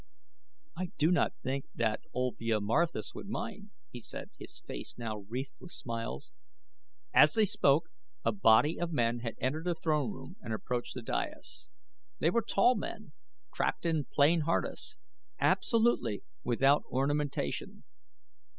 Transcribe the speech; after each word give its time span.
"I 0.75 0.87
do 0.97 1.11
not 1.11 1.35
think 1.43 1.65
that 1.75 2.01
Olvia 2.11 2.59
Marthis 2.59 3.13
would 3.13 3.27
mind," 3.29 3.69
he 3.91 3.99
said, 3.99 4.31
his 4.39 4.59
face 4.61 4.97
now 4.97 5.19
wreathed 5.29 5.57
with 5.59 5.71
smiles. 5.73 6.31
As 7.13 7.33
they 7.35 7.45
spoke 7.45 7.89
a 8.25 8.31
body 8.31 8.79
of 8.79 8.91
men 8.91 9.19
had 9.19 9.35
entered 9.39 9.65
the 9.65 9.75
throne 9.75 10.11
room 10.11 10.37
and 10.41 10.55
approached 10.55 10.95
the 10.95 11.03
dais. 11.03 11.69
They 12.17 12.31
were 12.31 12.41
tall 12.41 12.73
men 12.73 13.11
trapped 13.53 13.85
in 13.85 14.05
plain 14.05 14.39
harness, 14.39 14.97
absolutely 15.39 16.23
without 16.43 16.83
ornamentation. 16.89 17.83